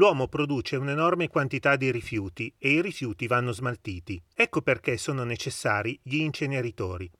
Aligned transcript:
L'uomo 0.00 0.28
produce 0.28 0.76
un'enorme 0.76 1.28
quantità 1.28 1.76
di 1.76 1.90
rifiuti 1.90 2.50
e 2.56 2.70
i 2.70 2.80
rifiuti 2.80 3.26
vanno 3.26 3.52
smaltiti. 3.52 4.18
Ecco 4.34 4.62
perché 4.62 4.96
sono 4.96 5.24
necessari 5.24 6.00
gli 6.02 6.20
inceneritori. 6.20 7.10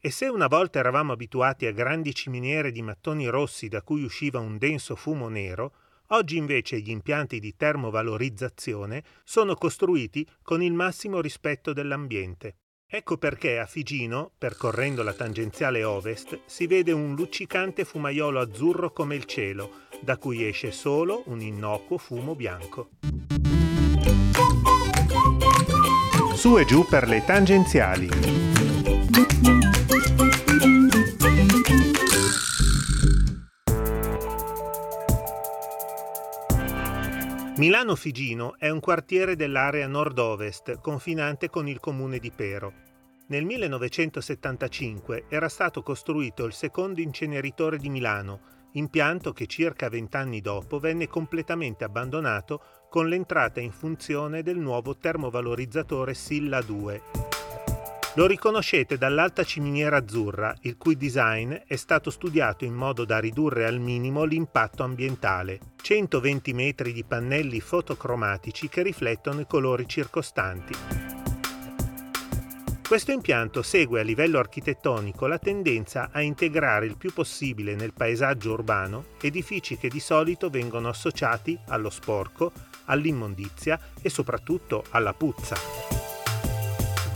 E 0.00 0.10
se 0.10 0.26
una 0.26 0.48
volta 0.48 0.80
eravamo 0.80 1.12
abituati 1.12 1.66
a 1.66 1.70
grandi 1.70 2.12
ciminiere 2.12 2.72
di 2.72 2.82
mattoni 2.82 3.28
rossi 3.28 3.68
da 3.68 3.80
cui 3.82 4.02
usciva 4.02 4.40
un 4.40 4.58
denso 4.58 4.96
fumo 4.96 5.28
nero, 5.28 5.72
oggi 6.08 6.36
invece 6.36 6.80
gli 6.80 6.90
impianti 6.90 7.38
di 7.38 7.54
termovalorizzazione 7.54 9.04
sono 9.22 9.54
costruiti 9.54 10.26
con 10.42 10.64
il 10.64 10.72
massimo 10.72 11.20
rispetto 11.20 11.72
dell'ambiente. 11.72 12.56
Ecco 12.88 13.16
perché 13.16 13.58
a 13.58 13.66
Figino, 13.66 14.30
percorrendo 14.38 15.02
la 15.02 15.12
tangenziale 15.12 15.82
ovest, 15.82 16.42
si 16.46 16.68
vede 16.68 16.92
un 16.92 17.16
luccicante 17.16 17.84
fumaiolo 17.84 18.38
azzurro 18.38 18.92
come 18.92 19.16
il 19.16 19.24
cielo, 19.24 19.86
da 20.00 20.16
cui 20.18 20.46
esce 20.46 20.70
solo 20.70 21.24
un 21.26 21.40
innocuo 21.40 21.98
fumo 21.98 22.36
bianco. 22.36 22.90
Su 26.34 26.58
e 26.58 26.64
giù 26.64 26.86
per 26.86 27.08
le 27.08 27.24
tangenziali. 27.24 28.45
Milano 37.58 37.94
Figino 37.94 38.56
è 38.58 38.68
un 38.68 38.80
quartiere 38.80 39.34
dell'area 39.34 39.86
nord-ovest 39.86 40.78
confinante 40.80 41.48
con 41.48 41.66
il 41.66 41.80
comune 41.80 42.18
di 42.18 42.30
Pero. 42.30 42.70
Nel 43.28 43.46
1975 43.46 45.24
era 45.30 45.48
stato 45.48 45.82
costruito 45.82 46.44
il 46.44 46.52
secondo 46.52 47.00
inceneritore 47.00 47.78
di 47.78 47.88
Milano, 47.88 48.40
impianto 48.72 49.32
che 49.32 49.46
circa 49.46 49.88
vent'anni 49.88 50.42
dopo 50.42 50.78
venne 50.78 51.08
completamente 51.08 51.84
abbandonato 51.84 52.60
con 52.90 53.08
l'entrata 53.08 53.58
in 53.58 53.72
funzione 53.72 54.42
del 54.42 54.58
nuovo 54.58 54.98
termovalorizzatore 54.98 56.12
Silla 56.12 56.60
2. 56.60 57.35
Lo 58.16 58.24
riconoscete 58.24 58.96
dall'alta 58.96 59.44
ciminiera 59.44 59.98
azzurra, 59.98 60.54
il 60.62 60.78
cui 60.78 60.96
design 60.96 61.52
è 61.52 61.76
stato 61.76 62.08
studiato 62.08 62.64
in 62.64 62.72
modo 62.72 63.04
da 63.04 63.18
ridurre 63.18 63.66
al 63.66 63.78
minimo 63.78 64.24
l'impatto 64.24 64.82
ambientale. 64.82 65.58
120 65.82 66.54
metri 66.54 66.94
di 66.94 67.04
pannelli 67.04 67.60
fotocromatici 67.60 68.70
che 68.70 68.80
riflettono 68.80 69.40
i 69.40 69.46
colori 69.46 69.86
circostanti. 69.86 70.74
Questo 72.88 73.12
impianto 73.12 73.60
segue 73.60 74.00
a 74.00 74.04
livello 74.04 74.38
architettonico 74.38 75.26
la 75.26 75.38
tendenza 75.38 76.08
a 76.10 76.22
integrare 76.22 76.86
il 76.86 76.96
più 76.96 77.12
possibile 77.12 77.74
nel 77.74 77.92
paesaggio 77.92 78.52
urbano 78.52 79.08
edifici 79.20 79.76
che 79.76 79.88
di 79.88 80.00
solito 80.00 80.48
vengono 80.48 80.88
associati 80.88 81.58
allo 81.66 81.90
sporco, 81.90 82.50
all'immondizia 82.86 83.78
e 84.00 84.08
soprattutto 84.08 84.84
alla 84.88 85.12
puzza. 85.12 86.15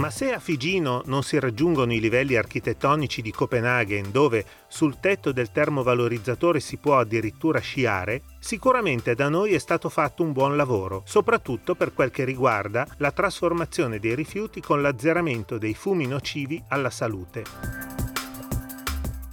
Ma 0.00 0.08
se 0.08 0.32
a 0.32 0.38
Figino 0.38 1.02
non 1.04 1.22
si 1.22 1.38
raggiungono 1.38 1.92
i 1.92 2.00
livelli 2.00 2.34
architettonici 2.34 3.20
di 3.20 3.30
Copenaghen, 3.30 4.10
dove 4.10 4.46
sul 4.66 4.98
tetto 4.98 5.30
del 5.30 5.52
termovalorizzatore 5.52 6.58
si 6.58 6.78
può 6.78 6.98
addirittura 6.98 7.58
sciare, 7.58 8.22
sicuramente 8.38 9.14
da 9.14 9.28
noi 9.28 9.52
è 9.52 9.58
stato 9.58 9.90
fatto 9.90 10.22
un 10.22 10.32
buon 10.32 10.56
lavoro, 10.56 11.02
soprattutto 11.04 11.74
per 11.74 11.92
quel 11.92 12.10
che 12.10 12.24
riguarda 12.24 12.86
la 12.96 13.10
trasformazione 13.10 13.98
dei 13.98 14.14
rifiuti 14.14 14.62
con 14.62 14.80
l'azzeramento 14.80 15.58
dei 15.58 15.74
fumi 15.74 16.06
nocivi 16.06 16.62
alla 16.68 16.88
salute. 16.88 17.42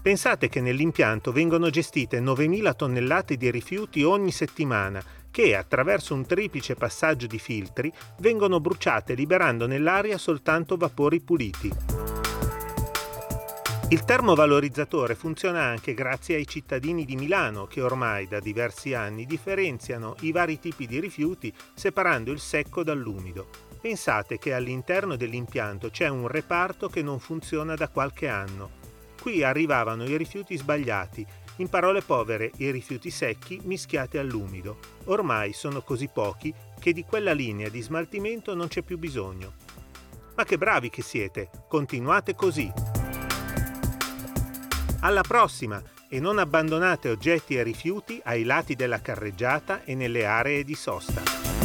Pensate 0.02 0.50
che 0.50 0.60
nell'impianto 0.60 1.32
vengono 1.32 1.70
gestite 1.70 2.20
9.000 2.20 2.76
tonnellate 2.76 3.38
di 3.38 3.50
rifiuti 3.52 4.04
ogni 4.04 4.32
settimana 4.32 5.02
che 5.38 5.56
attraverso 5.56 6.16
un 6.16 6.26
triplice 6.26 6.74
passaggio 6.74 7.28
di 7.28 7.38
filtri 7.38 7.94
vengono 8.22 8.60
bruciate 8.60 9.14
liberando 9.14 9.68
nell'aria 9.68 10.18
soltanto 10.18 10.78
vapori 10.78 11.20
puliti. 11.20 11.72
Il 13.89 14.04
termovalorizzatore 14.04 15.14
funziona 15.14 15.61
anche 15.61 15.94
grazie 15.94 16.38
ai 16.38 16.48
cittadini 16.48 17.06
di 17.06 17.16
Milano 17.16 17.67
che 17.67 17.84
ormai 17.84 18.28
da 18.28 18.39
diversi 18.39 18.95
anni 18.95 19.28
differenziano 19.28 20.16
i 20.22 20.32
vari 20.32 20.58
tipi 20.58 20.88
di 20.88 21.00
rifiuti 21.00 21.54
separando 21.76 22.32
il 22.32 22.40
secco 22.40 22.82
dall'umido. 22.82 23.48
Pensate 23.80 24.40
che 24.40 24.56
all'interno 24.56 25.16
dell'impianto 25.16 25.92
c'è 25.92 26.08
un 26.08 26.28
reparto 26.28 26.90
che 26.90 27.04
non 27.04 27.20
funziona 27.20 27.76
da 27.76 27.90
qualche 27.90 28.28
anno. 28.28 28.72
Qui 29.22 29.44
arrivavano 29.44 30.04
i 30.04 30.17
rifiuti 30.17 30.58
sbagliati 30.58 31.23
in 31.58 31.70
parole 31.70 32.02
povere, 32.02 32.52
i 32.58 32.72
rifiuti 32.72 33.10
secchi 33.10 33.60
mischiati 33.64 34.18
all'umido. 34.18 34.78
Ormai 35.06 35.54
sono 35.54 35.82
così 35.82 36.10
pochi 36.12 36.54
che 36.80 36.94
di 36.94 37.04
quella 37.04 37.34
linea 37.34 37.70
di 37.70 37.82
smaltimento 37.82 38.54
non 38.56 38.68
c'è 38.68 38.82
più 38.82 38.98
bisogno. 38.98 39.54
Ma 40.36 40.44
che 40.44 40.58
bravi 40.58 40.90
che 40.90 41.02
siete! 41.02 41.50
Continuate 41.67 42.36
così! 42.36 42.72
Alla 45.02 45.22
prossima! 45.22 45.82
E 46.10 46.20
non 46.22 46.38
abbandonate 46.38 47.10
oggetti 47.10 47.56
e 47.56 47.64
rifiuti 47.64 48.22
ai 48.23 48.44
lati 48.44 48.76
della 48.76 49.02
carreggiata 49.02 49.84
e 49.84 49.94
nelle 49.94 50.26
aree 50.26 50.64
di 50.64 50.76
sosta. 50.76 51.57